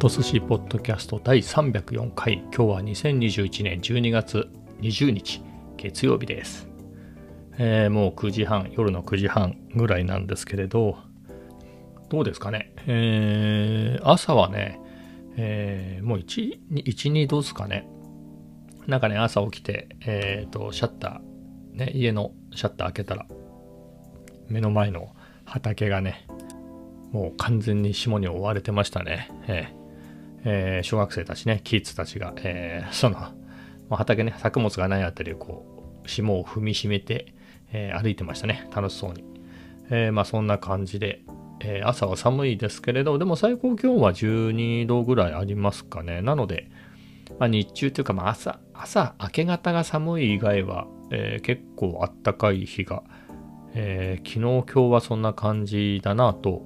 [0.00, 2.38] ト寿司ポッドキャスト第304回。
[2.44, 4.48] 今日は2021年12月
[4.80, 5.42] 20日
[5.76, 6.70] 月曜日です、
[7.58, 10.96] えーもう9時半夜の9時半ぐらいなんですけれど
[12.08, 14.80] どうですかね、えー朝はね、
[15.36, 17.86] えーもう1、1 2度ですかね？
[18.86, 23.26] なんかね朝起きて、えーとシャッターね家のシャッター開けたら
[24.48, 25.14] 目の前の
[25.44, 26.26] 畑がね
[27.12, 29.30] もう完全に霜に覆われてましたね。
[29.46, 29.79] えー。
[30.44, 33.16] えー小学生たちね、キッズたちが、えーその、
[33.90, 37.34] 畑ね、作物がないあたりをこう、霜を踏みしめて、
[37.72, 38.68] えー歩いてましたね。
[38.74, 39.24] 楽しそうに。
[39.90, 41.22] えまあそんな感じで、
[41.62, 46.22] え朝は寒いですけれど、でも最高気温は12度ぐらいありますかね。
[46.22, 46.70] なので、
[47.38, 53.02] まあ、日中というか、まあ朝、朝、明け方が寒い以外は、え結構あったかい日が、
[53.74, 56.62] えー昨日、今日はそんな感じだなと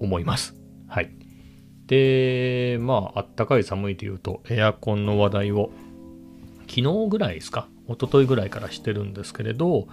[0.00, 0.54] 思います。
[0.88, 1.10] はい。
[1.86, 5.70] で、まあ、あったかい寒いというと、エアコンの話題を、
[6.68, 9.86] 昨日ぐらいですか、一昨日ぐらいからしてるんですけれど、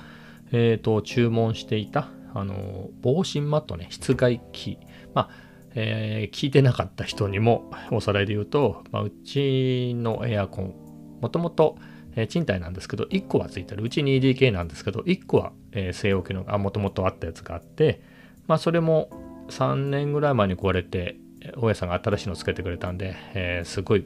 [0.51, 4.79] えっ、と、注文していた、あの、防振マットね、室外機。
[5.13, 5.29] まあ、
[5.75, 10.73] えー聞いてなかった人にもおさらいで言うと、まあ、うちのエアコン、
[11.21, 11.77] もともと、
[12.15, 13.83] えー賃貸なんですけど、1個はついてる。
[13.83, 18.01] うち 2DK なんですけど、1個は、えー据え置きのがもともとあったやつがあって、
[18.47, 19.09] まあ、それも
[19.49, 21.17] 3年ぐらい前に壊れて、
[21.57, 24.05] 大家さんが新しいのをつけてくれたんで、えーすごい、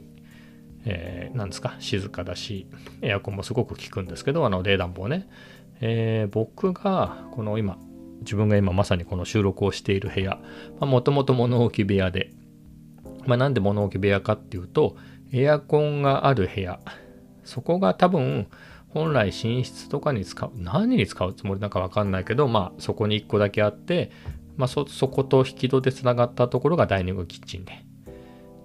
[0.86, 2.68] えーなんですか、静かだし、
[3.02, 5.28] エアコンもすごく効くんですけど、あの冷暖房ね。
[5.82, 7.78] えー僕が、この今、
[8.22, 10.40] 自分が今まさにこの収録をしている部屋、
[10.80, 12.32] もともと物置部屋で、
[13.26, 14.96] まあ、なんで物置部屋かっていうと、
[15.32, 16.80] エアコンがある部屋、
[17.44, 18.48] そこが多分、
[18.90, 24.12] 本来寝室とかに使う、何に使うつもりなんかわかんないけど、まあそこに1個だけあって、
[24.58, 27.86] まあそ、そこと引き戸でつながったところがダイニングキッチンで。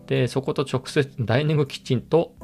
[0.06, 2.34] で、そこと直接、ダイニングキッチンと、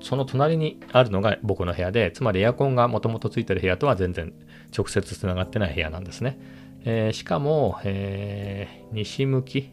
[0.00, 4.32] その隣にあるのが僕の部屋で、つまりエアコンがもともとついてる部屋とは全然
[4.76, 6.38] 直接つながってない部屋なんですね。
[6.84, 9.70] えーしかも、えー西向き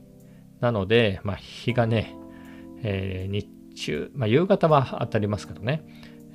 [0.60, 2.16] なので、まあ、日がね、
[2.84, 5.84] えー日中、まあ、夕方は当たりますけどね、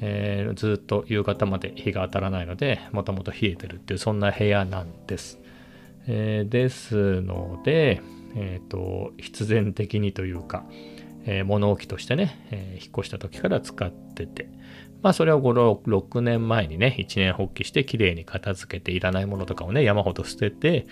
[0.00, 5.40] えーずっと夕方まで日が当たらないので、もともと冷えてるっていう、そんな部屋なんです。
[6.06, 8.00] えーですので、
[8.34, 10.64] えっ、と、必然的にというか、
[11.24, 14.48] えー物置としてね、えー引っ越した時から使ってて、
[15.02, 20.86] まあそれを5、6年前にね、一年発起してきれいに片付けていらないものとかをね、山ほど捨てて、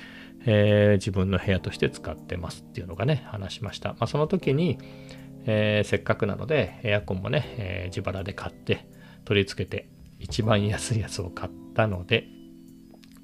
[0.47, 3.91] えー自分の部屋として使ってますっていうのがね、話しました。
[3.91, 4.79] まあその時に、
[5.47, 8.87] えーせっかくなので、エアコンもね、えー自腹で買って、
[9.25, 9.89] 取り付けて、
[10.19, 12.27] 一番安いやつを買ったので、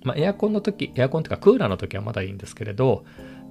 [0.05, 3.05] まあ、エアコンの時、エアコンというかクーラーの時はまだいいんですけれど、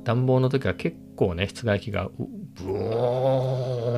[0.03, 3.97] 暖房の時は結構ね、室外機がブー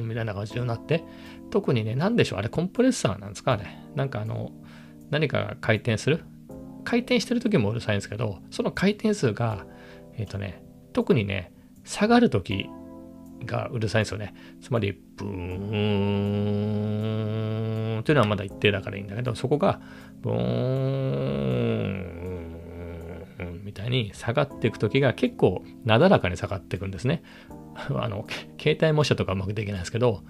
[0.00, 1.04] ンみたいな感じになって、
[1.50, 3.84] 特にね、なんでしょう、あれコンプレッサーなんですかね。
[3.94, 4.50] なんかあの、
[5.10, 6.24] 何かが回転する？
[6.84, 9.66] 回転してる時もうるさいんですけど、その回転数が、
[10.16, 11.52] えっ、とね、特にね、
[11.84, 12.68] 下がる時
[13.46, 14.34] がうるさいんですよね。
[14.60, 16.92] つまり、ブーン
[18.02, 19.80] というのはまだ一定だからいいんだけど、そこが、
[20.20, 20.38] ブーン
[23.64, 27.22] みたいに下がっていく時が結構なだらかに下がっていくんですね。
[27.74, 28.26] あの、
[28.60, 30.22] 携帯模写とかうまくできないですけど、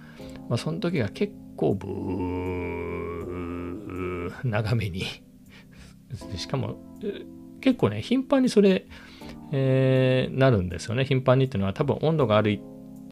[0.49, 3.03] まあ、その時が結構ブー
[4.45, 5.05] 長めに
[6.37, 6.77] しかも
[7.61, 8.87] 結構ね頻繁にそれ、
[9.53, 12.61] えーなるんですよね頻繁にっていうのは多分温度がある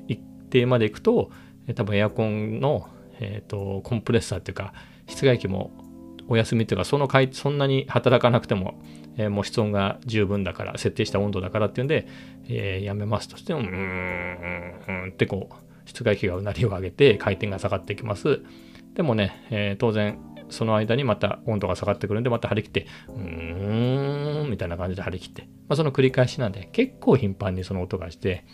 [0.08, 1.30] 一定までいくと
[1.74, 2.88] 多分エアコンの、
[3.20, 4.72] えー、とコンプレッサーっていうか
[5.06, 5.70] 室外機も
[6.28, 8.80] お休みっていうかその回そんなに働かなくても、
[9.16, 12.06] えーもう室温が十分だから設定した温度だからっていうんで、
[12.48, 15.54] えーやめますとしてもうーんうんってこう
[15.84, 18.40] 室外機がうなりを上げて回転が下がっていきます。
[18.94, 20.18] でもね、えー当然
[20.50, 28.44] その間にまた温度が下がってくるんでまた張り切ってうーんみたいな感じで張り切って、まあ、その繰り返しなんで結構頻繁にその音がして、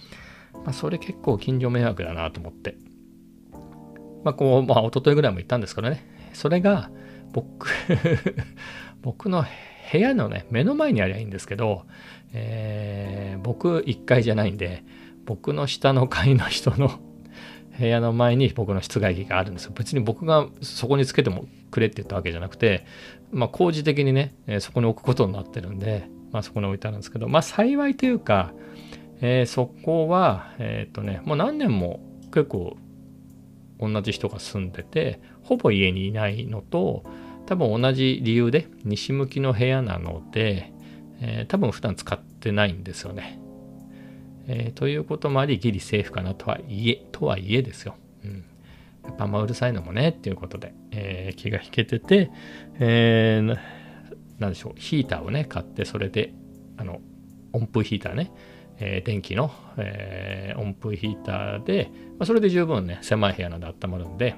[0.53, 2.77] まあ、それ結構近所迷惑だなと思って。
[4.27, 6.91] まあこうまあ一昨日ぐらいも言ったんですけどねそれが
[7.33, 7.69] 僕
[9.03, 9.45] 僕の
[9.93, 11.85] 部屋のね目の前にありゃいいんですけど、
[12.33, 14.83] えー僕1階じゃないんで
[15.25, 16.91] 僕の下の階の人の
[17.79, 19.73] 部屋の前に僕の室外機があるんですよ。
[19.77, 22.85] 別に僕がそこにつけてもくれって言ったわけじゃなくて、
[23.31, 28.53] まあ工事的にね、えそこに置くことになってるんで、まあそこに置いてあるんですけど、まあ幸いというか、
[29.21, 32.01] えーそこは、えっ、とね、もう何年も
[32.33, 32.77] 結構
[33.81, 37.05] 同じ人が住んでて、ほぼ家にいないのと、
[37.47, 40.73] 多分同じ理由で西向きの部屋なので、
[41.21, 43.41] えー多分普段使ってないんですよね。
[44.49, 47.97] えー、ということもあり、ギリセーフかなとはいえ、とはいえですよ。
[48.25, 48.45] うん。
[49.05, 52.31] やっぱあんまうるさいのもね、っていうことで、えー、気が引けてて、
[52.79, 53.59] えー、
[54.39, 56.33] なんでしょう、ヒーターをね、買って、それで、
[56.77, 57.01] あの、
[57.53, 58.31] 温風ヒーターね、
[58.79, 64.37] え、電気の、えー、温風ヒーターで、まあ、それで十分ね、狭い部屋なんで温まるんで、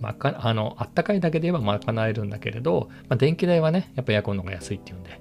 [0.00, 5.20] まあ、かあの、あったかいだけで言えば賄えるんだけれど、まあ、電気代はね、やっぱエアコンの方が安いっていうんで、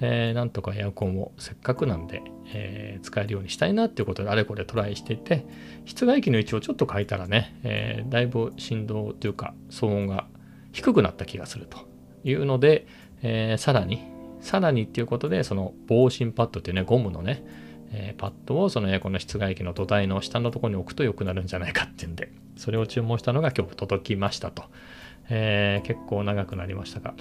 [0.00, 2.22] えー、なんとかエアコンをせっかくなんで、
[2.52, 5.46] えー、使えるようにしたいなっていうことであれこれトライしていて
[5.86, 10.26] 室外機の位置をちょっと変えたらね、え、だいぶ振動というか騒音が
[10.72, 11.88] 低くなった気がすると
[12.24, 12.86] いうので、
[13.22, 14.04] え、さらに
[14.40, 17.44] さらにっていうことでその防振パッドっていうねゴムのね、
[17.92, 24.64] えパッドをそのエアコンの室外機の土台の下のところに置くと良くなるんじゃないかっていうんでそれを注文したのが今日届きましたと、
[25.28, 27.14] え結構長くなりましたが。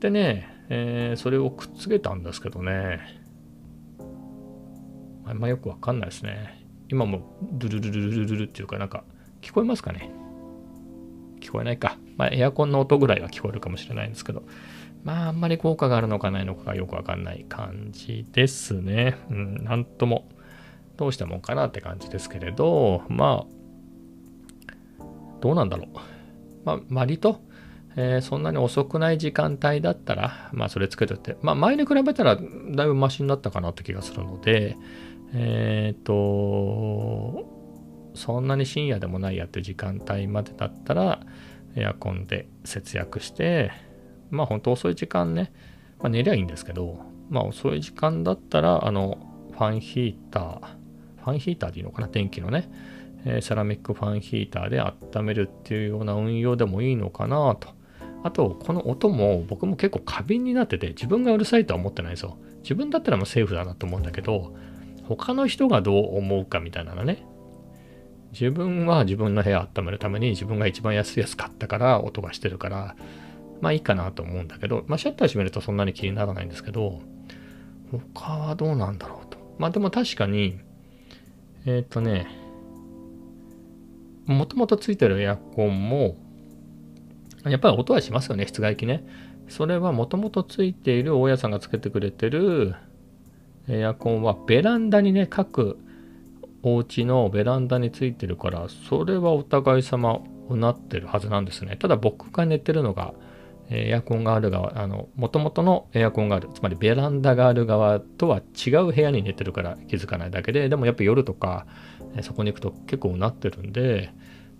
[0.00, 2.98] でね、えー、それをくっつけたんですけどね、
[5.24, 6.66] あんまよくわかんないですね。
[6.88, 9.04] 今もドゥルルルルルルルっていうかなんか
[9.40, 10.10] 聞こえますかね？
[11.40, 11.96] 聞こえないか。
[12.16, 14.42] まあエアコンの音ぐらいは聞こえるかもしれないんですけど、
[15.02, 19.16] まああんまり効果があるのかないのかがよくわかんない感じですね。
[19.30, 20.28] うん、なんとも
[20.96, 23.44] どうしたもんかなって感じですけれど、ま
[25.00, 25.04] あ、
[25.40, 25.88] どうなんだろう。
[26.64, 27.40] まあ、割と、
[27.96, 34.76] えー、そんなに遅くない時間帯だったら、まあそれつけといて、まあ前に比べたらだいぶマシになったかなって気がするので、
[35.34, 37.48] えっ、ー、と、
[38.14, 41.20] そんなに深夜でもないやって時間帯までだったら、
[41.74, 43.72] エアコンで節約して、
[44.32, 45.52] まあ本当遅い時間ね、
[46.00, 46.98] まあ、寝りゃいいんですけど、
[47.30, 49.18] まあ遅い時間だったら、あの、
[49.52, 50.60] ファンヒーター、
[51.22, 52.70] ファンヒーターでいいのかな、電気のね、
[53.24, 57.68] えー、セラミックファンヒーターで温めるっていうような運用でもいいのかなと。
[58.24, 62.38] あと、この音も僕も結構過敏になってて、自分がうるさいとは思ってないですよ。
[62.62, 64.54] 自分だったらもうセーフだなと思うんだけど、
[65.04, 67.26] 他の人がどう思うかみたいなのね。
[68.32, 72.96] 自分は自分の部屋温めるために自分が一番安いやつ買ったから音がしてるから、
[73.62, 77.00] まあいいかなと思うんだけど、まあシャッター閉めるとそんなに気にならないんですけど、
[78.14, 79.38] 他はどうなんだろうと。
[79.58, 80.58] まあでも確かに、
[81.64, 82.26] えっ、とね、
[84.26, 86.16] もともとついてるエアコンも、
[87.44, 89.06] やっぱり音はしますよね、室外機ね。
[89.48, 92.74] それはもともとついている大家さんがつけてくれてる
[93.68, 95.78] エアコンはベランダにね、各
[96.62, 101.76] お家のベランダについてるから、それはお互い様をなってるはずなんですね。
[101.76, 103.14] ただ僕が寝てるのが、
[103.74, 111.66] エアコンがある側、あの、もともとのエアコンがある、つまりベランダがある側とは違う部屋に寝てるから気づかないだけで、でもやっぱ夜とか、
[112.20, 114.12] そこに行くと結構なってるんで、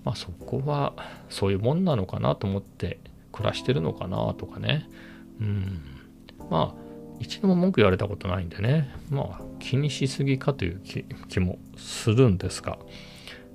[0.04, 0.94] まあそこは
[1.28, 2.98] そういうもんなのかなと思って
[3.30, 4.88] 暮らしてるのかなとかね。
[5.40, 5.80] うん。
[6.50, 6.82] まあ
[7.20, 8.94] 一度も文句言われたことないんでね。
[9.10, 10.80] まあ気にしすぎかという
[11.28, 12.78] 気もするんですが、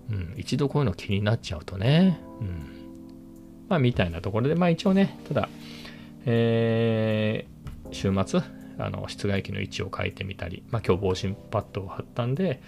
[0.09, 2.19] うん、一度こういうの気になっちゃうとね。
[2.39, 2.76] うん。
[3.69, 5.49] まあみたいなところで、まあ一応ね、ただ、
[6.25, 8.41] えー、週末、
[8.79, 12.61] あの室外機の位置を変えてみたり、まあ今日防振パッドを貼ったんで、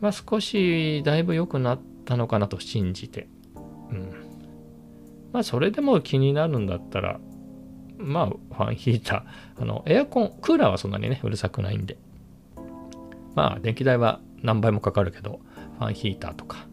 [0.00, 3.28] まあ少しだいぶ良くなったのかなと信じて。
[3.90, 4.28] うん。
[5.32, 7.20] まあ、それでも気になるんだったら、
[7.98, 11.98] まあ、ファンヒーター、あの、エアコン、クーラーはそんなにね、うるさくないんで。
[13.34, 15.40] まあ、電気代は何倍もかかるけど、
[15.78, 16.66] ファンヒーターとか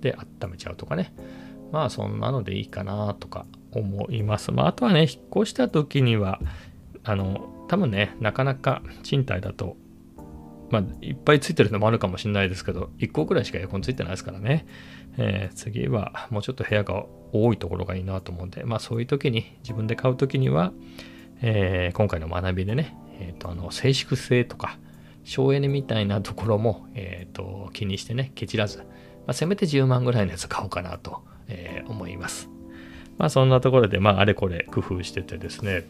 [0.00, 1.12] で温めちゃうとかね。
[1.72, 4.52] まあ、そんなのでいいかなとか思います。
[4.52, 6.40] まあ、あとはね、引っ越した時には、
[7.04, 9.76] あの、多分ね、なかなか賃貸だと
[10.70, 14.66] まあ、いっぱいついてるのもあるかもしれないですけど、1個くらいしかエアコンついてないですからね。
[15.18, 20.72] えー、次はもうちょっと部屋が多いところがいいなと思うんで、まあそういう時に、自分で買う時には、
[21.42, 24.78] えー、今回の学びでね、えっ、ー、と、あの、静粛性とか、
[25.24, 28.84] 省エネみたいなところも、えっ、と、気にしてね、ケチらず、ま
[29.28, 32.48] あ、せめて10万ぐらいのやつ買おうかなと、え思います。
[33.18, 35.84] まあそんなところで、まああれこれ工夫しててですね、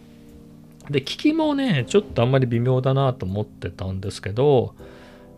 [0.91, 4.75] で、効きもね、ちょっとあんまり微妙だなと思ってたんですけど、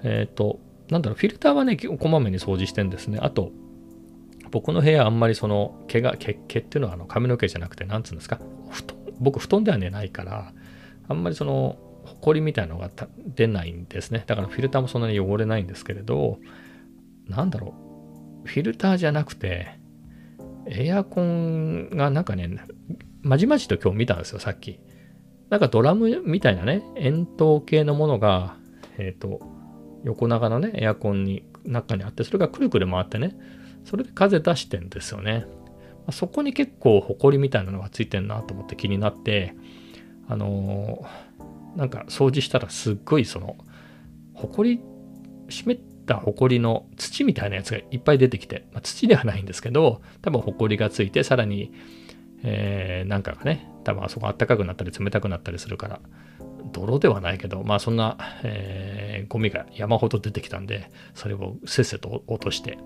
[0.03, 0.61] えっ、ー、と、
[0.91, 3.19] なんだろう、フィルターはね、こまめに掃除してんですね。
[3.21, 3.51] あと、
[4.51, 8.39] 僕の部屋あんまりその毛が、毛毛っていうのはあの髪の毛じゃなくて、なんつうんですか、
[8.71, 10.53] 布団僕布団では寝ないから、
[11.09, 12.91] あんまりその、ほこりみたいなのが
[13.27, 14.25] 出ないんですね。
[14.27, 16.39] だからフィルターもそんなに汚れないんですけれど、
[17.29, 17.75] なんだろ
[18.45, 19.79] う、フィルターじゃなくて、
[20.67, 22.49] エアコンがなんかね、
[23.23, 24.81] まじまじと今日見たんですよ、さっき。
[25.51, 28.57] なんかドラムみたいなね、円筒系のものが、
[28.99, 29.41] えっ、ー、と、
[30.05, 33.37] 横長のね、エアコンに、中にあって、それがくるくる回ってね、
[33.85, 35.47] それで風出してんですよね。
[36.07, 39.55] まそこに結構ホコリみたいなのがついてんなと思って気になって、
[40.29, 43.57] あのー、なんか掃除したらすっごいその、
[44.35, 44.81] ホコリ
[45.49, 51.73] 湿った埃の土みたいなやつがいっぱい出てきて、まあ、土ではないんですけど多分埃がついてさらに、
[52.43, 56.01] えー、なんかがね多分あそこ暖かくなったり冷たくなったりするから
[56.73, 62.79] 泥ではないけどまあそんな、えー、ゴミが山ほど出てきたんでそれをせっせと落として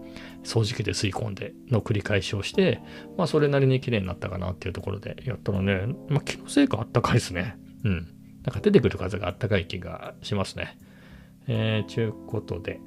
[0.45, 2.81] 掃除機で吸い込んでの繰り返しをして
[3.17, 7.59] まあそれなりに綺麗になったかなっていうところでやったらね、まあ、気のせいかあったかいですね。
[7.85, 8.09] うん。
[8.45, 10.79] なんか出てくる風があったかい気がしますね。
[11.49, 12.81] えー、ちゅうことで、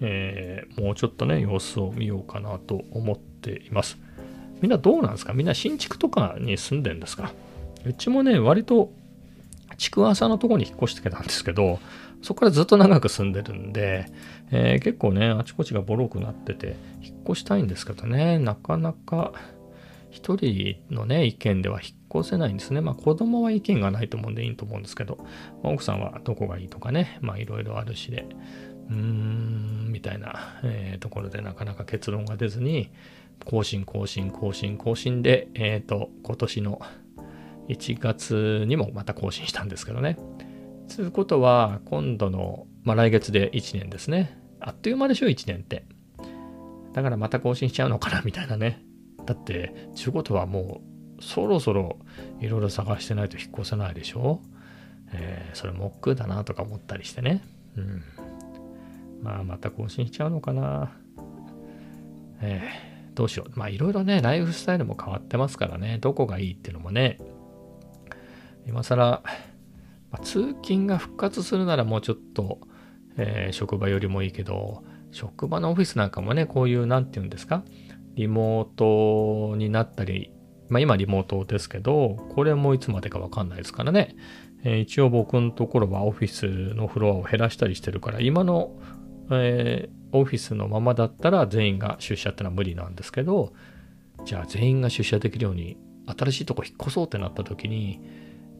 [0.00, 3.98] えー、もうちょっとね、様子を見ようかなと思っています。
[4.60, 5.32] みんなどうなんですか？
[5.32, 7.32] みんな新築とかに住んでんですか？
[7.84, 8.92] うちもね、割と
[9.78, 11.78] 築浅のとこに引っ越してきたんですけど、
[12.22, 14.04] そこからずっと長く住んでるんで、
[14.50, 19.32] えー、結構ね、あちこちがボロくなってて、引っ越したいんですけどね、なかなか
[20.10, 22.80] 一人のね、意見では引っ越せないんですね。
[22.80, 25.18] まあ子供は意見がないと思うんでいいと思うんですけど、
[25.62, 28.26] まあ、奥さんはどこがいいとかね、まあいろいろあるしで、
[28.88, 32.90] うーん、みたいな、えー、ところでなかなか結論が出ずに、
[33.46, 36.80] 更新、更新、更新、更新で、えっ、ー、と、今年の
[37.68, 40.18] 1月にもまた更新したんですけどね。
[40.88, 44.36] つうことは、今度の、まあ、来月で1年ですね。
[44.60, 45.84] あっという間でしょ、1年って。
[46.92, 48.82] だからまた更新しちゃうのかな、みたいなね。
[49.24, 50.89] だって、ちゅうことはもう、
[51.20, 51.98] そろそろ
[52.40, 54.40] いろいろ探してないと引っ越せないでしょ？
[55.12, 57.42] えー、それ、モックだなとか思ったりしてね。
[57.76, 58.02] うん。
[59.22, 60.92] まあ、また更新しちゃうのかな。
[62.40, 63.58] えー、どうしよう。
[63.58, 67.18] まあ、いろいろね、ライフスタイルも変わってますからね、どこがいいっていうのもね、
[68.66, 69.22] 今更、ま
[70.12, 72.60] あ、通勤が復活するならもうちょっと、
[73.16, 77.64] えー、職場よりもいいけど、職場のオフィスなんかもね、こういう、なんて言うんですか、
[78.14, 80.32] リモートになったり、
[80.70, 84.16] まあ今リモートですけど、これもいつまでかわかんないですからね。
[84.64, 88.72] えー、一応僕のところはオフィスのフロアを減らしたりしてるから、今の
[89.30, 93.52] えー、オフィスのままだったら全員が出社ってのは無理なんですけど、
[94.24, 98.00] じゃあ全員が出社できるように新しいとこ引っ越そうってなった時に、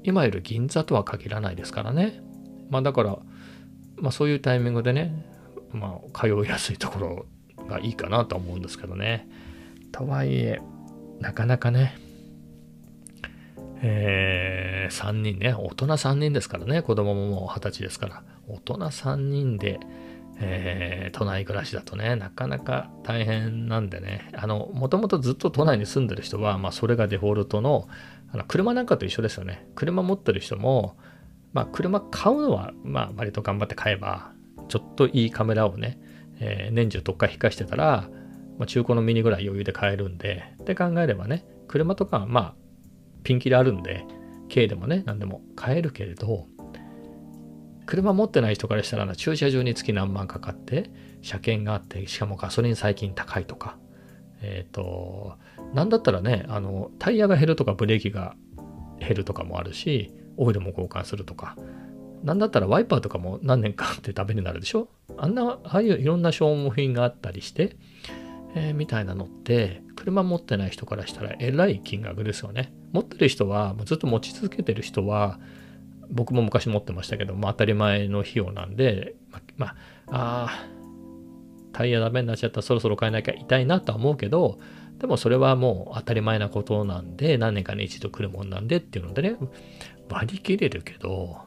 [0.04, 2.22] 今いる銀座とは限らないですからね。
[2.70, 3.18] まあだから、
[3.96, 5.26] まあそういうタイミングでね、
[5.72, 7.26] まあ通いやすいところ
[7.66, 9.28] がいいかなと思うんですけどね。
[9.90, 10.60] とはいえ、
[11.20, 11.98] なかなかね、
[13.82, 19.80] えー、3人ね、大人3人ですからね、子供ももう20歳ですから、大人3人で、
[20.38, 27.88] えー、都内暮らしだとね、なかなか大変なんでね、あの、もともとずっと都内に住んでる人は、まあ、それがデフォルトの、
[28.32, 29.66] あの車なんかと一緒ですよね。
[29.74, 30.96] 車持ってる人も、
[31.52, 34.32] まあ、車買うのは、まあ、割と頑張って買えば、
[34.68, 35.98] ちょっといいカメラをね、
[36.38, 38.08] えー、年中どっか引かしてたら、
[38.60, 42.54] まあ、中古のミニぐらい余裕で買えるんで、って考えればね、車とかまあ、
[43.24, 44.04] ピンキリあるんで、
[44.48, 46.46] 軽でもね、何でも買えるけれど、
[47.86, 53.78] 車持ってない人からしたら駐車場につき何万かかって車検があってしかもガソリン最近高いとか
[54.42, 55.38] えっ、ー、と
[55.74, 58.36] 何だったらねあのタイヤが減るとかブレーキが
[59.00, 61.56] 減るとかもあるしオイルも交換するとか
[62.22, 64.88] 何だったらワイパーとかも何年かってダメになるでしょ？
[65.16, 67.76] あんなああいういろんな消耗品があったりして、
[68.54, 72.72] えー、みたいなのって車持ってない人からしたらえらい金額ですよね。
[72.92, 75.38] 持ってる人はずっと持ち続けてる人は
[76.10, 79.74] 僕も昔持ってましたけど、まあ、当たり前の費用なんで、ま、まあ、
[80.08, 80.66] あ
[81.72, 84.58] タイヤダメになっちゃったらそろそろ変えなきゃ痛いなとは思うけど、
[84.98, 89.36] でもそれはもう当たり前なことなんで、何年かに一度来るもんなんでっていうのでね、
[90.10, 91.38] 割り切れるけど、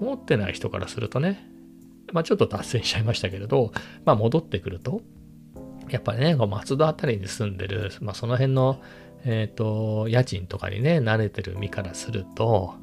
[0.00, 1.44] 持ってない人からするとね、
[2.12, 3.72] まあちょっと脱線しちゃいましたけれど、
[4.04, 5.02] まあ戻ってくると、
[5.90, 8.80] やっぱりね、松戸あたりに住んでる、まあその辺の、
[9.24, 12.74] えっ、ー、と、家賃とかにね、慣れてる身からすると、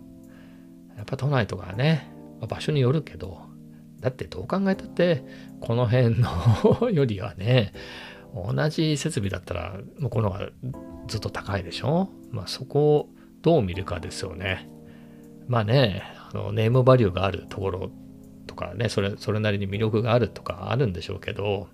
[0.97, 2.11] やっぱ都内とかね、
[2.47, 3.41] 場所によるけど、
[4.01, 5.23] だってどう考えたって、
[5.61, 7.73] この辺のよりはね、
[8.33, 10.49] 同じ設備だったら、もうこの方が
[11.07, 12.09] ずっと高いでしょ？
[12.31, 13.09] まあそこを
[13.41, 14.69] どう見るかですよね。
[15.47, 17.91] まあね、あのネームバリューがあるところ
[18.45, 21.69] とかね、それそれなりに魅力があるとかあるんでしょうけど、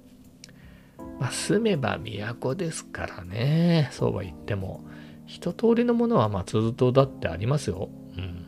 [1.22, 4.84] まあ、住めば都ですからね、そうは言っても、
[5.28, 7.90] 一通りのものは松戸だってありますよ。
[8.18, 8.48] うん。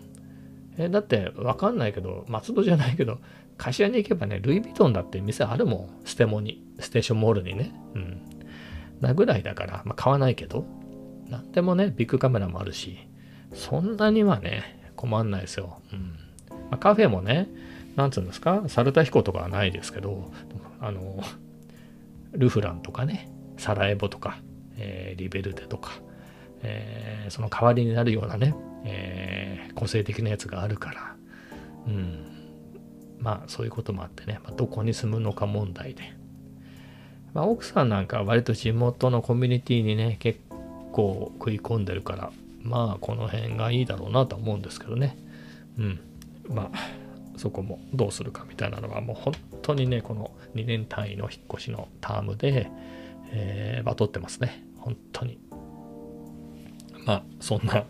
[0.80, 3.20] えだってわかんないけど、松戸じゃないけど、
[3.58, 5.90] 柏に行けばね、ルイ・ヴィトンだって店あるもん。
[6.04, 7.72] ステモに、ステーションモールにね。
[7.94, 8.22] うん。
[9.02, 10.66] なぐらいだから、まあ、買わないけど、
[11.30, 12.98] なんでもね、ビッグカメラもあるし、
[13.54, 15.80] そんなにはね、困んないですよ。
[15.94, 16.18] うん。
[16.50, 17.50] まあ、カフェもね、
[17.96, 20.32] なんつうんですか、サルタヒコとかはないですけど、
[20.82, 21.22] あの、
[22.34, 24.40] ルフランとかね、サラエボとか、
[24.78, 25.92] えー、リベルテとか、
[26.62, 31.16] えー、その代わりになるようなね、えー、個性的なやつがあるから、
[31.88, 32.30] うん。
[33.20, 36.14] まあそういうこともあってね、まあ、どこに住むのか問題で。
[37.34, 40.40] まあ、奥さんなんかは割と地元のコミュニティにね、結
[40.92, 45.18] 構食い込んでるから、まあこの辺がいいだろうなと思うんですけどね。
[45.78, 46.00] うん。
[46.48, 46.78] まあ
[47.38, 49.34] そこもどうするかみたいなのはもう本
[49.64, 52.70] 当にね、この2年単位の引っ越しのタームで、
[53.32, 54.64] えー、バトってますね。
[54.78, 55.40] 本当に。
[57.06, 57.86] まあそんな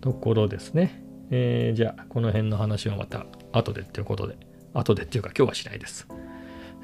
[0.00, 1.02] ところですね。
[1.30, 4.36] えー、じゃあこの辺の話はまた後でっていうことで、
[4.74, 6.06] 後でっていうか今日はしないです。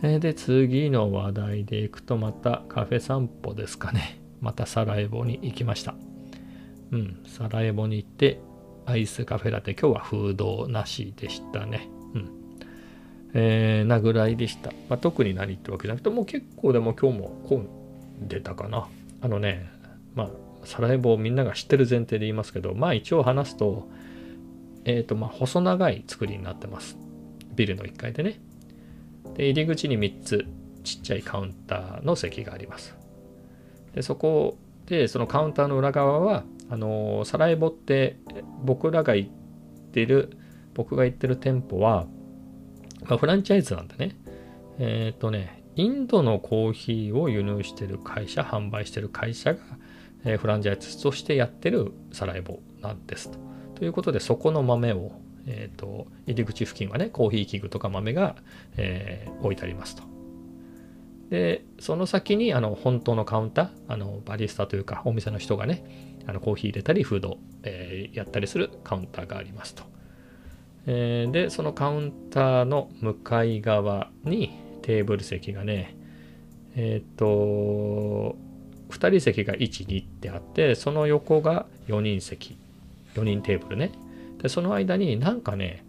[0.03, 4.21] えー、で、次の話題でいくとまたカフェ散歩ですかね。
[4.41, 5.95] またサラエボに行きました。
[6.93, 8.41] うん、サラエボに行って、
[8.87, 11.91] アイスカフェラテ、今日はフードなしでしたね。
[13.35, 14.71] えー、なぐらいでした。
[14.89, 17.69] まあ、特に何ってわけじゃなくて、もう結構でも今日も混
[18.23, 18.89] んでたかな。
[19.21, 19.71] あのね、
[20.15, 20.31] まあ、
[20.65, 23.89] サラエボをみんなが知ってる前提で言いますけど、まあ一応話すと、
[24.85, 26.97] えっ、ー、と、まあ細長い作りになってます。
[27.55, 28.41] ビルの1階でね。
[29.35, 30.47] で、入り口に3つ
[30.85, 32.97] ちっちゃいカウンターの席があります。
[33.95, 34.57] で、そこ
[34.87, 38.19] で、そのカウンターの裏側は、あのサラエボって
[38.63, 39.31] 僕らが行っ
[39.93, 40.37] てる
[40.75, 42.07] 僕が行ってる店舗は、
[43.09, 44.17] まあ、フランチャイズなんでね
[44.79, 49.61] えっ、ー、とねインドのコーヒーを輸入してる会社販売してる会社が、
[50.25, 53.39] えー、フランチャイズとしてやってるサラエボなんですと。
[53.77, 55.13] ということでそこの豆を、
[55.47, 58.35] えーと、入り口付近はねコーヒー器具とか豆が、
[58.77, 60.03] え、置いてありますと。
[61.31, 69.85] でその先にあの本当のカウンターあのバリスタというかお店の人がねあのコーヒー入れたりフード、え、やったりするカウンターがありますと。
[70.91, 75.95] えー、でそのカウンターの向かい側にテーブル席がね
[76.77, 78.37] えっ、と
[78.89, 82.57] 2人席が12ってあってその横が4人席
[83.17, 83.93] 4人テーブルね。
[84.41, 85.85] でその間になんかね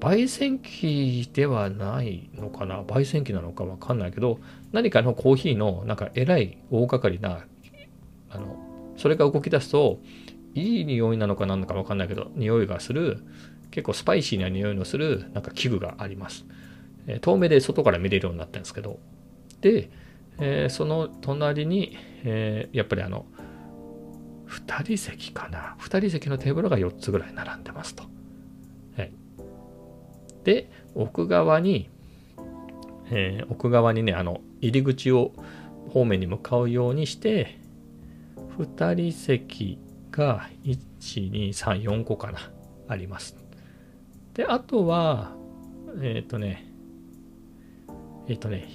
[0.00, 2.82] 焙煎機ではないのかな？
[2.82, 4.38] 焙煎機なのかわかんないけど
[4.72, 7.44] 何かのコーヒーのなんかえらい大掛かりな
[8.30, 8.56] あの
[8.96, 10.00] それが動き出すと
[10.54, 13.22] いい匂いなのか何なのか分かんないけど匂いがする
[13.70, 16.44] 結構スパイシーな匂いのするなんか器具があります、
[17.06, 18.98] えー、遠目で外から見れるようになったんですけど。
[19.60, 19.90] で、
[20.38, 23.26] えー、その隣に、えー、やっぱりあの
[24.48, 25.76] 2人席かな。
[25.80, 28.04] 2人席のテーブルが4つぐらい並んでますと、
[28.96, 29.12] はい、
[30.44, 31.88] で奥側に、
[33.10, 35.32] え奥側にねあの入り口を
[35.90, 37.58] 方面に向かうようにして
[38.58, 39.78] 2人席
[40.10, 42.50] が1234個かな。
[42.90, 43.39] あります。
[44.40, 45.32] であとは
[46.00, 46.64] えっ、ー、とね
[48.26, 48.70] えっ、ー、とね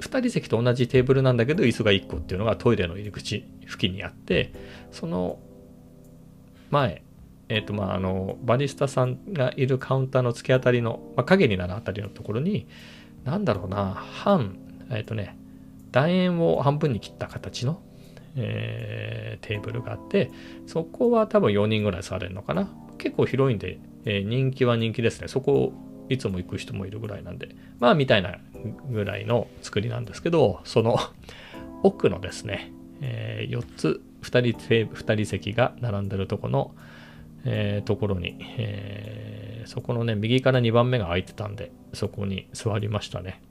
[0.00, 4.52] 2人席と同じテーブルなんだけど椅子が1個っていうのがトイレの入り口付近にあって
[4.90, 5.38] その
[6.70, 7.04] 前
[7.48, 12.66] えっ、ー、とまああのバリスタさんがいるカウンターの突き当たりの、まあ、影になるあたりのところに
[13.22, 14.58] なんだろうな半
[14.90, 15.38] えっ、とね
[15.92, 17.80] 楕円を半分に切った形の
[18.38, 20.30] えー、テーブルがあって
[20.66, 22.68] そこは多分4人ぐらい座れるのかな。
[22.98, 25.28] 結構広いんで、えー、人気は人気ですね。
[25.28, 25.72] そこを
[26.08, 27.50] いつも行く人もいるぐらいなんで。
[27.78, 28.38] まあみたいな
[28.88, 30.96] ぐらいの作りなんですけどその
[31.82, 36.74] 奥のですね、えー、4つ2人 ,2 人席が並んでるとこの、
[37.44, 43.42] えー、ところに、えー、そこのね右から2番目が空いてたんでそこに座りましたね。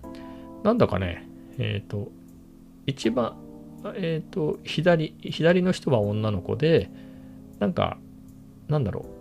[0.64, 1.28] なんだかね
[1.60, 2.12] えっ、と
[2.88, 3.36] 一番
[3.94, 6.90] えっ、と、左、左の人は女の子で、
[7.60, 7.98] なんか、
[8.68, 9.15] なんだろう。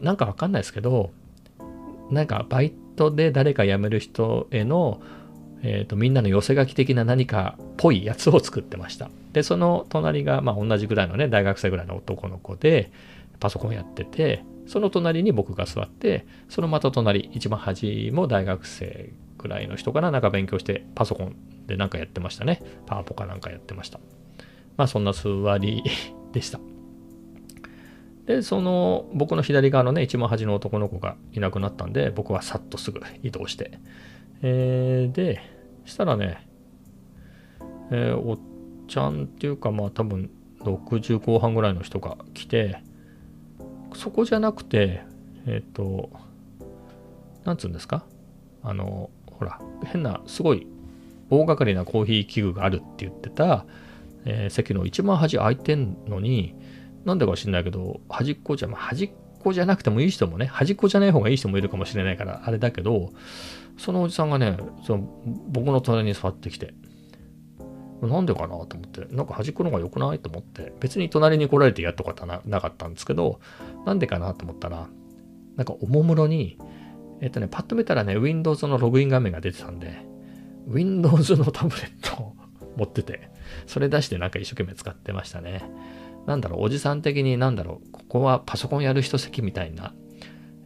[0.00, 1.10] なんかわかんないですけど、
[2.10, 5.00] なんかバイトで誰か辞める人への、
[5.62, 9.10] え、ー、と、みんなの寄せ書き的な何かっぽいやつを作ってました。
[9.32, 12.90] で、その隣が、まあ同じぐらいのね、大学生ぐらいの男の子で、
[13.40, 22.62] パソコンやってて、その隣に僕が座って、そのまた隣、一番端も大学生ぐらいの人かな、なんか勉強してパソコンでなんかやってましたね。
[22.86, 24.00] パワポかなんかやってました。
[24.76, 25.82] まあそんな座り
[26.32, 26.60] でした。
[28.32, 33.78] で、その僕の左側のね、一番端の男の子がいなくなったんで、僕はさっとすぐ移動して。
[34.40, 35.40] えー、で、
[35.84, 36.48] したらね、
[37.90, 38.38] えー、おっ
[38.88, 42.82] ちゃんっていうかまあ多分60後半ぐらいの人が来て、
[43.94, 45.02] そこじゃなくて、
[45.46, 46.10] えっ、ー、と、
[47.44, 48.06] なんつうんですか？
[48.62, 50.66] あの、ほら、変な、すごい
[51.28, 53.66] 大掛かりなコーヒー器具があるって言ってた、
[54.24, 56.54] えー、席の一番端空いてんのに、
[57.04, 59.10] なんでか知んないけど、端っこじゃ、まあ、端っ
[59.40, 63.12] こじゃなくてもいい人もね、端っこじゃない方がいい人もいるかもしれないから、あれだけど、
[63.76, 65.08] そのおじさんがね、その
[65.48, 66.74] 僕の隣に座ってきて、
[68.02, 73.40] なんでかなと思って、なんか端っこの方が良くないと思って、別に隣に来られてやっとかたななかったんですけど、
[73.86, 74.88] なんでかなと思ったら、
[75.56, 76.58] なんかおもむろに、
[77.20, 80.04] えっとね、パッと見たらね、Windows のログイン画面が出てたんで、
[80.66, 82.36] Windows のタブレットを
[82.76, 83.30] 持ってて、
[83.66, 85.62] それ出してなんか一生懸命使ってましたね。
[86.26, 89.94] なんだろう、おじさん的になんだろう、ここはパソコンやる人席みたいな、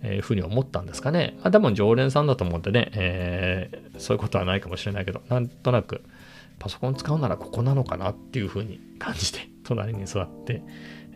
[0.03, 1.37] えー、ふうに思ったんですかね。
[1.39, 6.03] まあ、多分常連さんだと思ってね、えー、そういうことはないかもしれないけど、なんとなく、
[6.59, 10.63] パソコン使うならここなのかなっていうふうに感じて、 隣に座って、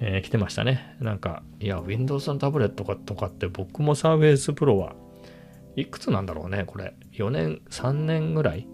[0.01, 0.97] えー、来てましたね。
[1.01, 4.95] なんか、いや、Windows のタブレットとかって僕も Surface Pro は
[5.77, 6.95] いくつなんだろうね、これ。
[7.13, 8.67] 4年、3年ぐらい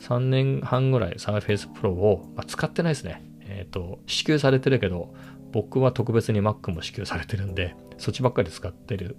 [0.00, 3.29] ?3 年半ぐらい Surface Pro を、まあ、使ってないですね。
[3.60, 5.14] えっ、ー、と、支給されてるけど、
[5.52, 9.18] 僕は特別に Mac も支給されてるんで、そっちばっかり使ってる。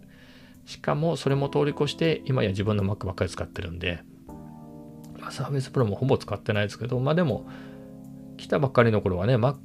[0.66, 4.02] しかも、それも通り越して、今や自分の Mac ばっかり使ってるんで、
[5.20, 7.48] まあ、Surface Pro もほぼ使ってないですけど、まあでも、
[8.38, 9.58] 来たばっかりの頃はね、Mac、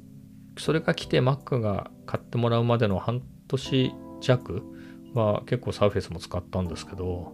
[0.57, 4.61] それが来て Mac が買ってもらうまでの半年弱
[5.15, 7.33] は結構 Surface も使ったんですけど、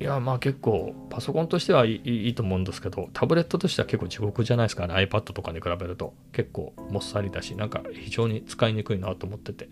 [0.00, 4.94] いや、まあ結構、パソコンとしてはいいと思うんですけど、タブレットとしては結構地獄じゃないですかね。
[4.94, 6.14] iPad とかに比べると。
[6.32, 9.68] 結構もっさりだし、なんか非常に使いにくいなと思ってて。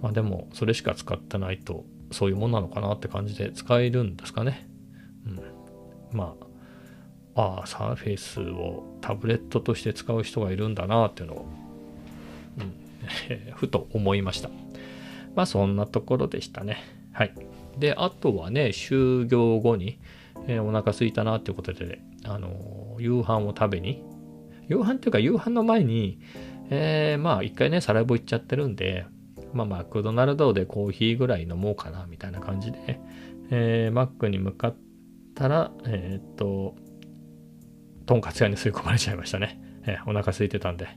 [0.00, 4.68] まあでも、それしか使ってないと、そういうもんなのかなって感じで使えるんですかね。
[5.26, 6.16] うん。
[6.16, 6.36] ま
[7.34, 11.46] あ、ああ、サーフェイスをタブレットとして使う人がいるんだなっていうのを、
[12.58, 12.74] うん、
[13.56, 14.50] ふと思いました。
[15.34, 16.76] まあそんなところでしたね。
[17.12, 17.34] はい。
[17.78, 19.98] で、あとはね、就業後に、
[20.46, 24.02] えー、お腹すいたなっていうことで、あのー、夕飯を食べに、
[24.68, 26.20] 夕飯っていうか夕飯の前に、
[26.70, 29.06] えー、まあ一回ね、サライボ行っちゃってるんで、
[29.52, 33.00] まあマクドナルドでコーヒーぐらい飲もうかな、みたいな感じで、
[33.50, 34.76] えー、マックに向かっ
[35.34, 36.76] たら、え、っと、
[38.06, 39.60] とんかつ屋に吸い込まれちゃいましたね。
[39.86, 40.88] えー、お腹空いてたんで。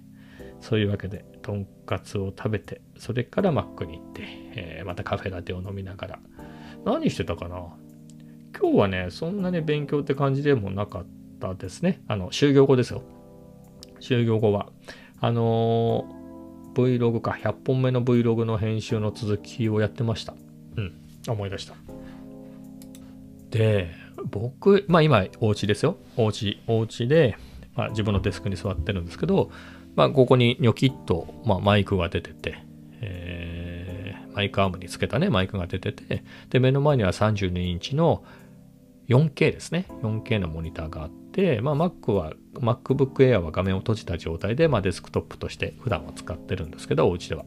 [0.62, 4.22] そういうわけで、とんかつを食べて、それからマックに行って、
[4.56, 6.20] えー、またカフェラテを飲みながら、
[6.86, 7.68] 何してたかな？
[8.60, 11.06] 今日はね、そんなに勉強って感じでもなかっ
[11.40, 12.02] たですね。
[12.08, 13.02] あの、就業後ですよ。
[14.00, 14.70] 就業後は。
[15.20, 20.34] あのー、Vlog か、100本目の Vlog の編集の続きをやってました。
[20.78, 20.94] うん、
[21.28, 21.76] 思い出した。
[23.52, 23.92] で、
[24.26, 25.98] 僕、まあ今、お家ですよ。
[26.18, 27.38] お家、お家で、
[27.76, 29.52] まあ、自分のデスクに座ってるんですけど、
[29.96, 32.64] まあ、ここにニョキッと、まあ、マイクが出てて、
[34.34, 38.24] マイクアームにつけたね、マイクが出てて、で、目の前には32インチの
[39.10, 39.88] 4K ですね。
[40.02, 47.46] 4K のモニターがあって、まあ、Mac は、MacBook Air は画面を閉じた状態で、まあ、デスクトップとして普段は使ってるんですけど、お家では。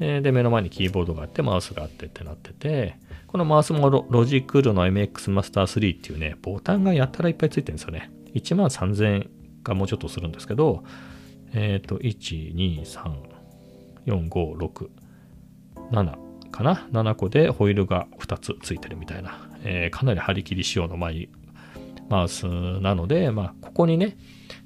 [0.00, 8.10] えで、目の前にキーボードがあって、マウスがあってってなってて、このマウスもロジクールの MX Master 3っていうね、ボタンがやたらいっぱいついてるんですよね。
[8.34, 9.30] 1万3000円
[9.62, 10.84] かもうちょっとするんですけど、
[11.52, 13.12] えっ、ー、と、1、2、3、
[14.06, 14.88] 4、5、6、
[15.90, 21.28] 7かな ?7 個でホイールが2つついてるみたいな、えー、かなり張り切り仕様のマイ
[22.08, 24.16] マウスなので、まあ、ここにね、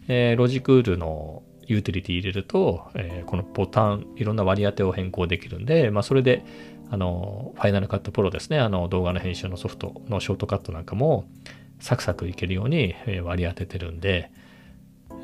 [0.08, 6.44] えー、ロジクールのユーティリティ入れると、えー、このボタン、いろんな割り当てを変更できるんで、まあ、それで、
[6.90, 11.24] あの、ファイナルカットプロですね、あの、動画の編集のソフトのショートカットなんかも、
[11.80, 14.30] サクサクいけるように割り当ててるんで、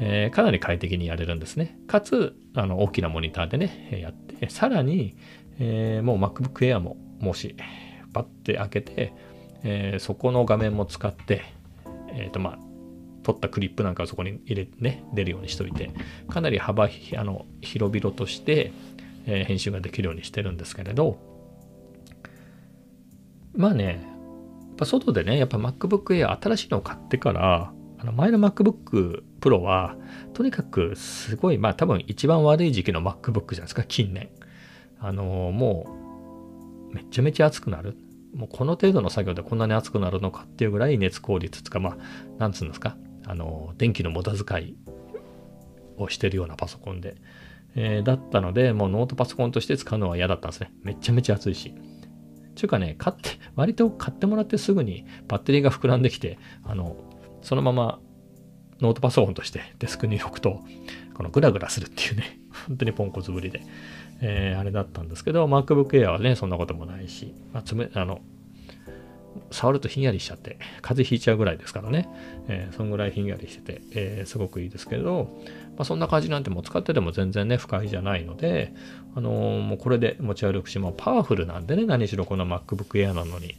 [0.01, 1.79] えー、かなり快適にやれるんですね。
[1.87, 5.17] かつ、あの、大きなモニターでね、やって、さらに、
[5.59, 7.57] えー、もう MacBook Air ももし
[8.13, 9.13] パッて開けて、
[9.63, 11.43] えー、そこの画面も使って、
[12.13, 12.59] えっ、ー、とまあ、
[13.23, 15.91] 取ったクリップなんかをそこに入れてね、出るようにしといて、
[16.29, 18.73] かなり幅、あの、広々として、
[19.27, 21.19] えー、編集ができるようにしてるんですけれど、
[23.55, 29.97] まあね、やっぱ外でね、やっぱ MacBook Air 新しいのを買ってから、あの前の MacBook Pro は、
[30.33, 34.29] とにかくすごい、まあ多分一番悪い時期の MacBook じゃないですか、近年。
[35.01, 35.87] あのも
[36.91, 37.97] うめちゃめちゃ熱くなる。
[38.35, 41.97] もうこの程度の作業でこんなに熱くなるのかっていうぐらい熱効率つか、まあ、
[42.39, 44.77] なんつうんですか、あの、電気の無駄遣い
[45.97, 47.17] をしてるようなパソコンで、
[47.75, 50.73] えー、だったので、もうノートパソコンとして使うのは嫌だったんですね。
[50.83, 51.75] めちゃめちゃ熱いし。
[52.55, 56.97] ちゅうかね、買って、割と買ってもらってすぐにバッテリーが膨らんできて、あの、
[57.41, 57.99] そのまま
[58.81, 60.61] ノートパソコンとしてデスクに置くと、
[61.15, 63.63] このグラグラするっていうね、本当にポンコツぶりで、
[64.21, 68.21] えー、あれだったんですけど、MacBook Air はね、そんなこともないし、まあ、つめあの
[69.51, 72.09] 触るとひんやりしちゃって、風邪ひいちゃうぐらいですからね、
[72.49, 75.31] えー、そんぐらいひんやりしてて、えー、すごくいいですけど、
[75.77, 78.75] まあ、そんな感じなんてもう使ってても全然ね、不快じゃないので、
[79.15, 83.57] あのー、もうこれで持ち歩くし、もうパワフルなんでね、何しろこの MacBook Air なのに。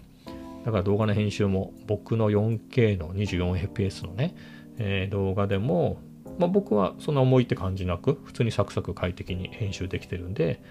[0.65, 4.35] だから動画の編集も僕の 4K の 24fps のね、
[4.77, 6.01] え、動画でも
[6.39, 10.61] まあ、僕はそんな重いって感じなく、普通にサクサク快適に編集できてるんで、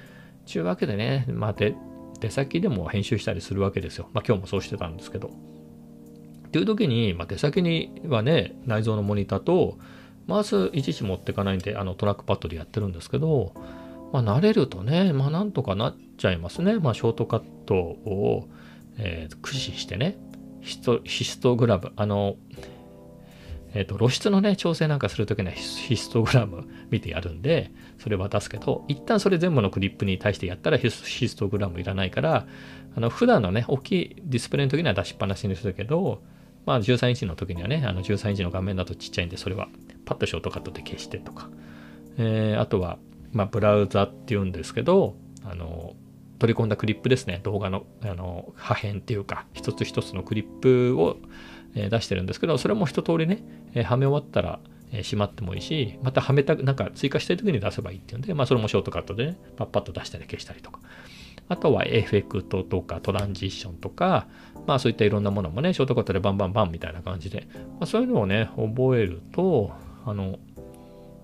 [0.47, 1.77] ちゅうわけでね、まあ、で、
[2.21, 4.09] 出先でも編集したりするわけですよ。
[4.13, 5.29] まあ今日もそうしてたんですけど。
[5.29, 9.79] っていう時に、まあ、出先にはね、内蔵のモニターと、
[10.27, 13.53] マウスいちいち持ってかないんで、あのトラックパッドでやってるんですけど、
[14.13, 16.79] まあ慣れるとね、まあなんとかなっちゃいますね。
[16.79, 18.49] まあショートカットを、
[18.99, 20.19] えー、駆使してね、
[20.61, 22.37] ヒストヒストグラム、あの、
[23.79, 32.49] えっ、ー、と、露出のね、調整なんかするときにはヒストグラム見てやるんで、それ渡すけど、一旦それ全部のクリップに対してやったらヒストグラムいらないから、
[32.97, 36.23] あの、普段のね、大きいディスプレイの時には出しっぱなしにするけど、
[36.67, 39.69] まあ13インチの時にはね、あの13インチの画面だとちっちゃいんで、それは
[40.07, 41.49] パッとショートカットで消してとか、
[42.19, 42.99] えー、あとは、
[43.31, 45.15] まあ、ブラウザっていうんですけど、
[45.45, 45.95] あの、
[46.41, 51.19] 取り込んだクリップですね、動画のあの破片っていうか、一つ一つのクリップを
[51.79, 53.43] え出してるんですけど、それも一通りね、
[53.75, 54.61] えはめ終わったら、
[54.91, 60.81] えしまってもいいし、またはめた、なんか追加したい時に出せばいいっていうんで、まあそれもショートカットでね、パッパッと出したり消したりとか。
[61.51, 64.27] あとはエフェクトとかトランジションとか、
[64.67, 69.73] まあそういったいろんなものもね、ショートカットでバンバンバンみたいな感じで、まあ、そういうのをね、覚えると、
[70.05, 70.39] あの、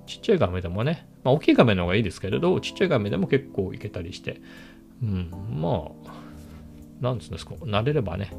[0.06, 4.40] ちっちゃい画面でもね、まあ大きい画面の方がいいですけれど、ちっちゃい画面でも結構いけたりして、
[5.02, 8.30] うん、まあ、なんつうんですか、慣れればね、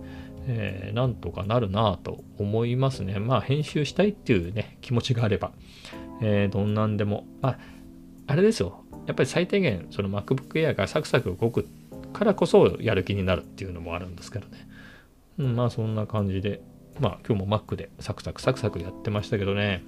[0.47, 3.19] えー、なんとかなるなと思いますね。
[3.19, 5.51] まあ、編集したいっていうね、気持ちがあれば、
[6.21, 7.25] えー、どんなんでも。
[7.41, 7.58] あ、
[8.27, 8.84] あれですよ。
[9.08, 11.67] やっぱり最低限、その MacBook Air がサクサク動く
[12.13, 14.67] からこそやる気になるっていうのもあるんですけどね。
[15.38, 16.62] うん、まあ、そんな感じで、
[16.99, 19.84] まあ、今日も Mac でサクサクサクサクやってましたけどね。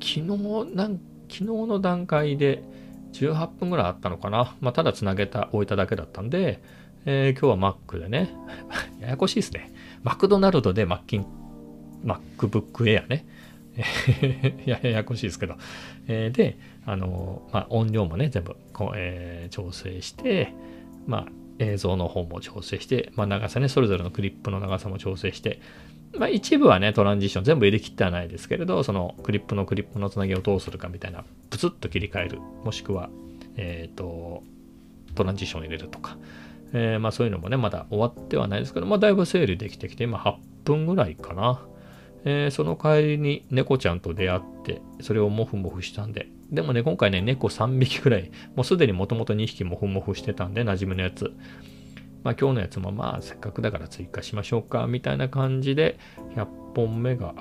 [0.00, 0.26] 昨日、
[0.74, 2.62] なん昨日の段階で
[3.12, 4.56] 18分ぐらいあったのかな。
[4.60, 6.62] まあ、ただつなげた、置いただけだったんで、
[7.06, 8.30] えー、今日は Mac でね、
[9.00, 9.72] ややこしいですね。
[10.02, 11.26] マクドナルドでマッキン、
[12.04, 13.26] MacBook Air ね。
[14.66, 15.54] やややこしいですけど。
[16.08, 20.52] えー、で、あのまあ、音量もね、全部こ、えー、調整して、
[21.06, 21.26] まあ、
[21.58, 25.60] 映像の方も調整して、まあ、長さね、それぞれのクリップの長さも調整して、
[26.18, 33.10] まあ、一部はね、トランジション全部入れ切ってはないですけれど、そのクリップのクリップのつなぎをどうするかみたいな、プツッと切り替える、もしくは、
[33.56, 34.42] えっ、ー、と、
[35.14, 36.16] トランジション入れるとか、
[36.72, 41.60] えー、まあそういうのもね、まだ終わってはないですけど、まあだいぶ整理できてきて、今8分ぐらいかな。
[42.24, 51.32] えー、その帰りに猫ちゃんと出会って、それをモフモフしたんで、でもね、今回ね、猫3匹ぐらい、もうすでにもともと2匹モフモフしてたんで、馴染みのやつ。
[52.22, 55.98] まあ今日のやつもまあせっかくだから追加しましょうか、みたいな感じで、
[56.34, 57.34] 100本目が、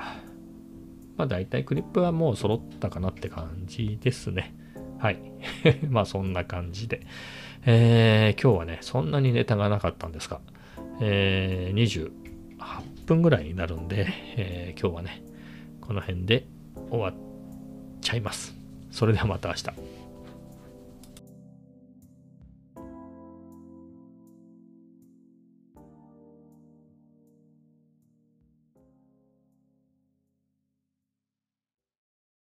[1.18, 4.56] まあ大体クリップはもう揃ったかなって感じですね。
[5.00, 5.20] はい。
[5.90, 7.02] まあそんな感じで。
[7.66, 10.40] えー、今日はね、そんなにネタがなかったんですが、
[11.02, 12.12] えー、
[12.58, 15.22] 28分ぐらいになるんで、えー、今日はね、
[15.82, 16.46] この辺で
[16.90, 17.14] 終わっ
[18.02, 18.56] ちゃいます。
[18.92, 19.99] それではまた明日。